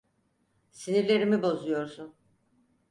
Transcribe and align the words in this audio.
Sinirlerimi 0.71 1.41
bozuyorsun. 1.43 2.15